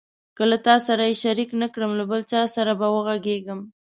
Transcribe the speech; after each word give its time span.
که 0.37 0.43
له 0.49 0.57
تا 0.65 0.75
سره 0.87 1.03
یې 1.09 1.15
شریک 1.23 1.49
نه 1.61 1.67
کړم 1.73 1.91
له 1.99 2.05
بل 2.11 2.21
چا 2.31 2.41
سره 2.55 2.71
به 2.79 2.87
وغږېږم. 2.95 3.59